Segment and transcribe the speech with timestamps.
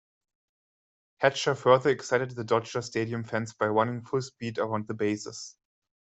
[1.19, 5.55] Hatcher further excited the Dodger stadium fans by running full speed around the bases.